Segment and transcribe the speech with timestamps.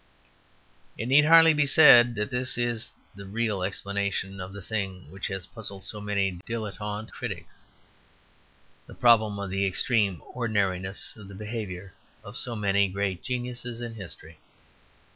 [0.97, 5.27] It need hardly be said that this is the real explanation of the thing which
[5.27, 7.61] has puzzled so many dilettante critics,
[8.87, 11.93] the problem of the extreme ordinariness of the behaviour
[12.23, 14.39] of so many great geniuses in history.